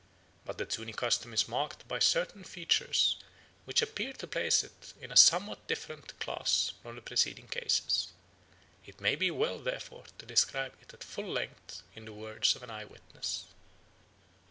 [0.45, 3.17] But the Zuni custom is marked by certain features
[3.65, 8.07] which appear to place it in a somewhat different class from the preceding cases.
[8.83, 12.63] It may be well therefore to describe it at full length in the words of
[12.63, 13.45] an eye witness.